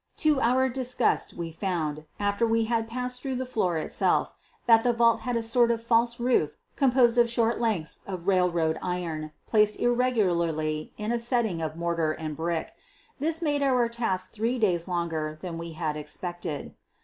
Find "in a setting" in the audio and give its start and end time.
10.97-11.61